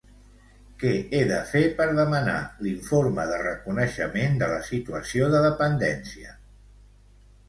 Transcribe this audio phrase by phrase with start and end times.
[0.83, 6.33] Què he de fer per demanar l'informe de reconeixement de la situació de dependència?